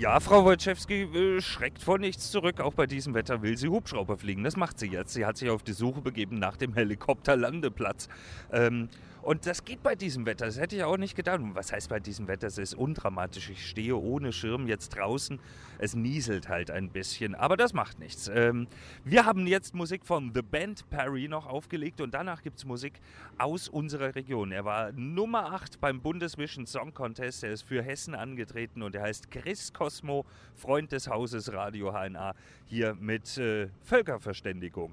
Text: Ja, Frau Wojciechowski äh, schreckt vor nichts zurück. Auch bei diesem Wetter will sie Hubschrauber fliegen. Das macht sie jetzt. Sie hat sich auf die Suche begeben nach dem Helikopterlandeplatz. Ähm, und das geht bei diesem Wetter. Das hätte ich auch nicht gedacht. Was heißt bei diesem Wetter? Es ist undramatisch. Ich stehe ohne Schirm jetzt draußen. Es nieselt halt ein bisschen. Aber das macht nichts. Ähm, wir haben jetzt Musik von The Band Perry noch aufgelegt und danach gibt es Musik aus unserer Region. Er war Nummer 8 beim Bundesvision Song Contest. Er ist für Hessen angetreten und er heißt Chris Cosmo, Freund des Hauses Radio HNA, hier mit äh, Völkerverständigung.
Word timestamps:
Ja, 0.00 0.18
Frau 0.18 0.46
Wojciechowski 0.46 1.02
äh, 1.02 1.42
schreckt 1.42 1.82
vor 1.82 1.98
nichts 1.98 2.30
zurück. 2.30 2.58
Auch 2.60 2.72
bei 2.72 2.86
diesem 2.86 3.12
Wetter 3.12 3.42
will 3.42 3.58
sie 3.58 3.68
Hubschrauber 3.68 4.16
fliegen. 4.16 4.42
Das 4.42 4.56
macht 4.56 4.78
sie 4.78 4.86
jetzt. 4.86 5.12
Sie 5.12 5.26
hat 5.26 5.36
sich 5.36 5.50
auf 5.50 5.62
die 5.62 5.74
Suche 5.74 6.00
begeben 6.00 6.38
nach 6.38 6.56
dem 6.56 6.72
Helikopterlandeplatz. 6.72 8.08
Ähm, 8.50 8.88
und 9.22 9.44
das 9.44 9.64
geht 9.64 9.82
bei 9.82 9.94
diesem 9.94 10.24
Wetter. 10.24 10.46
Das 10.46 10.58
hätte 10.58 10.76
ich 10.76 10.84
auch 10.84 10.96
nicht 10.96 11.14
gedacht. 11.14 11.40
Was 11.52 11.72
heißt 11.72 11.90
bei 11.90 12.00
diesem 12.00 12.26
Wetter? 12.26 12.46
Es 12.46 12.56
ist 12.56 12.74
undramatisch. 12.74 13.50
Ich 13.50 13.68
stehe 13.68 13.96
ohne 13.96 14.32
Schirm 14.32 14.66
jetzt 14.66 14.90
draußen. 14.90 15.38
Es 15.78 15.94
nieselt 15.94 16.48
halt 16.48 16.70
ein 16.70 16.88
bisschen. 16.88 17.34
Aber 17.34 17.58
das 17.58 17.74
macht 17.74 17.98
nichts. 17.98 18.30
Ähm, 18.32 18.66
wir 19.04 19.26
haben 19.26 19.46
jetzt 19.46 19.74
Musik 19.74 20.06
von 20.06 20.32
The 20.34 20.40
Band 20.42 20.88
Perry 20.88 21.28
noch 21.28 21.46
aufgelegt 21.46 22.00
und 22.00 22.14
danach 22.14 22.42
gibt 22.42 22.58
es 22.58 22.64
Musik 22.64 22.94
aus 23.36 23.68
unserer 23.68 24.14
Region. 24.14 24.52
Er 24.52 24.64
war 24.64 24.92
Nummer 24.92 25.52
8 25.52 25.80
beim 25.80 26.00
Bundesvision 26.00 26.66
Song 26.66 26.94
Contest. 26.94 27.44
Er 27.44 27.52
ist 27.52 27.62
für 27.62 27.82
Hessen 27.82 28.14
angetreten 28.14 28.82
und 28.82 28.94
er 28.94 29.02
heißt 29.02 29.30
Chris 29.30 29.72
Cosmo, 29.90 30.24
Freund 30.54 30.92
des 30.92 31.08
Hauses 31.08 31.52
Radio 31.52 31.92
HNA, 31.92 32.34
hier 32.66 32.94
mit 32.94 33.36
äh, 33.38 33.68
Völkerverständigung. 33.82 34.92